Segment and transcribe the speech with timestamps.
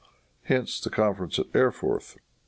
[0.45, 2.17] Hence the conference at Erfurth.